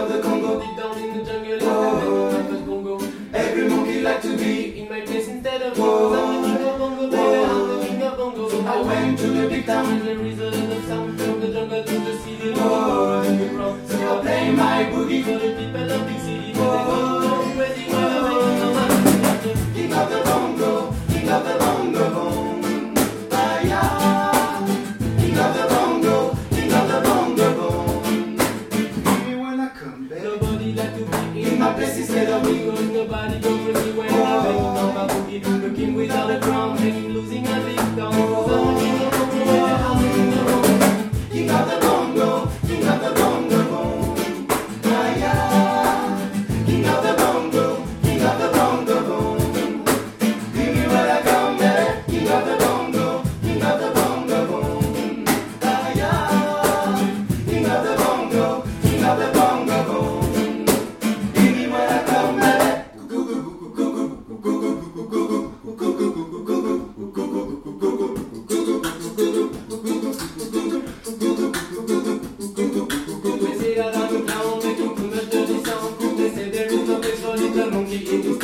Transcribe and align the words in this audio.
of 0.00 0.08
the 0.12 0.22
Congo. 0.22 0.60
Deep 0.60 0.76
down 0.76 0.98
in 0.98 1.18
the 1.18 1.24
jungle, 1.24 1.58
Whoa. 1.60 2.38
in 2.38 2.46
the 2.54 2.58
Congo. 2.66 2.94
Every 3.34 3.68
monkey 3.68 4.00
like 4.02 4.22
to 4.22 4.36
be 4.36 4.80
in 4.80 4.88
my 4.88 5.00
place 5.02 5.28
instead 5.28 5.62
of 5.62 5.76
Whoa. 5.76 6.14
I'm 6.14 6.42
the 6.42 6.48
king 6.48 6.66
of 6.66 6.78
Bongo, 6.78 7.10
baby, 7.10 7.44
I'm 7.44 7.68
the 7.68 7.86
king 7.86 8.02
of 8.02 8.16
Bongo. 8.16 8.48
So 8.48 8.60
I 8.66 8.80
went 8.82 9.18
to 9.18 9.26
the 9.26 9.48
big 9.48 9.66
town. 9.66 9.86
And 9.86 10.02
there 10.06 10.26
is 10.26 10.40
a 10.40 10.50
lot 10.50 10.76
of 10.76 10.84
sound 10.84 11.20
from 11.20 11.40
the 11.40 11.52
jungle 11.52 11.84
to 11.84 11.98
the 11.98 12.18
city. 12.18 12.52
Whoa. 12.52 13.22
The 13.22 13.48
ground. 13.48 13.88
So 13.88 14.18
I 14.18 14.20
play 14.22 14.50
my 14.52 14.84
boogie 14.92 15.22
for 15.24 15.38
the 15.38 15.54
people 15.54 15.90
of 15.92 16.06
big 16.06 16.20
city. 16.20 16.52
Whoa. 16.54 17.36
King 19.74 19.92
of 19.94 20.10
the 20.10 20.22
Congo, 20.22 20.94
king 21.08 21.28
of 21.28 21.44
the 21.44 21.58
Bongo. 21.58 21.69
body 30.74 30.88
like 30.88 30.96
to 30.96 31.32
be 31.32 31.42
in 31.42 31.58
my 31.58 31.72
place 31.74 31.96
instead 31.98 32.28
of 32.28 32.44
me. 32.44 32.64
going 32.64 32.92
Nobody 32.92 33.40
go 33.40 33.58
for 33.58 33.84
me 33.84 33.92
when 33.98 34.08
I'm 34.10 34.46
in 34.46 34.94
my 34.94 35.06
boogie, 35.08 35.62
looking 35.62 36.10
all 36.10 36.28
the 36.28 36.38
crown. 36.40 36.59
não 77.70 77.86
fiquei 77.86 78.20
tudo 78.20 78.39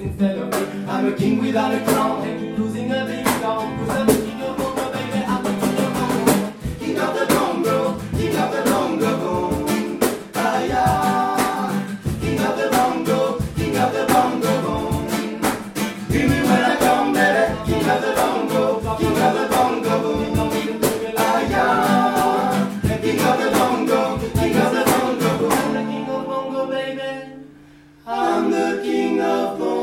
instead 0.00 0.38
of 0.38 0.50
me. 0.50 0.84
I'm 0.88 1.06
a 1.12 1.16
king 1.16 1.40
without 1.40 1.74
a 1.74 1.80
crown, 1.84 2.26
and 2.26 2.40
you're 2.40 2.56
losing 2.58 2.90
a 2.90 3.04
big 3.04 3.26
song. 3.40 3.78
Cause 3.78 3.90
I'm 3.90 4.06
the 4.06 4.14
king 4.14 4.42
of 4.42 4.56
Bongo, 4.56 4.92
baby, 4.92 5.24
I'm 5.24 5.42
the 5.44 5.50
king 5.60 5.78
of 5.84 5.92
Bongo. 5.94 6.34
King 6.78 6.98
of 6.98 7.14
the 7.18 7.26
Bongo, 7.34 7.76
king 8.16 8.36
of 8.36 8.50
the 8.52 8.62
Bongo. 8.70 9.10
Boom. 9.20 10.00
Ah, 10.34 10.62
yeah. 10.64 11.98
King 12.20 12.40
of 12.40 12.56
the 12.58 12.68
Bongo, 12.70 13.38
king 13.56 13.76
of 13.76 13.92
the 13.92 14.04
Bongo. 14.12 14.52
Boom. 14.64 15.08
Give 16.10 16.26
me 16.30 16.38
when 16.48 16.62
I 16.64 16.76
come, 16.76 17.12
baby. 17.12 17.44
King 17.66 17.88
of 17.90 18.00
the 18.02 18.12
bongo, 18.16 18.62
king 18.98 19.18
of 19.18 19.34
the 19.34 19.44
bongo, 19.52 19.94
boom, 20.02 20.36
ah 21.16 21.40
yeah. 21.52 23.00
King 23.00 23.20
of 23.20 23.36
the 23.40 23.48
bongo, 23.50 24.00
king 24.34 24.56
of 24.56 24.72
the 24.72 24.82
bongo. 24.84 25.50
I'm 28.06 28.50
the 28.50 28.80
king 28.82 29.20
of 29.20 29.58
Bongo. 29.58 29.79